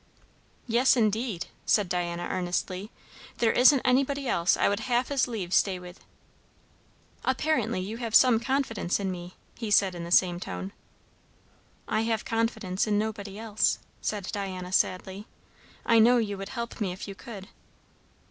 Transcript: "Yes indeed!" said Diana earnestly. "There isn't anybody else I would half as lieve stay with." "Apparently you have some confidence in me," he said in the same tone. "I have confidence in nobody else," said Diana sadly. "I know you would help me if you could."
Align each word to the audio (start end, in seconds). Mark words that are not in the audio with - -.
"Yes 0.65 0.97
indeed!" 0.97 1.45
said 1.63 1.87
Diana 1.87 2.27
earnestly. 2.31 2.89
"There 3.37 3.51
isn't 3.51 3.81
anybody 3.85 4.27
else 4.27 4.57
I 4.57 4.67
would 4.67 4.79
half 4.79 5.11
as 5.11 5.27
lieve 5.27 5.53
stay 5.53 5.77
with." 5.77 5.99
"Apparently 7.23 7.81
you 7.81 7.97
have 7.97 8.15
some 8.15 8.39
confidence 8.39 8.99
in 8.99 9.11
me," 9.11 9.35
he 9.59 9.69
said 9.69 9.93
in 9.93 10.03
the 10.03 10.09
same 10.09 10.39
tone. 10.39 10.71
"I 11.87 12.01
have 12.01 12.25
confidence 12.25 12.87
in 12.87 12.97
nobody 12.97 13.37
else," 13.37 13.77
said 14.01 14.27
Diana 14.31 14.71
sadly. 14.71 15.27
"I 15.85 15.99
know 15.99 16.17
you 16.17 16.35
would 16.35 16.49
help 16.49 16.81
me 16.81 16.91
if 16.91 17.07
you 17.07 17.13
could." 17.13 17.49